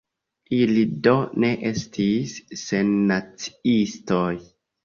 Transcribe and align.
Ili 0.59 0.85
do 1.07 1.13
ne 1.43 1.51
estis 1.71 2.33
sennaciistoj. 2.63 4.35